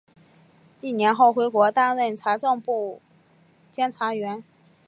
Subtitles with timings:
[0.81, 2.99] 一年后回国担任财政部
[3.69, 4.43] 监察员。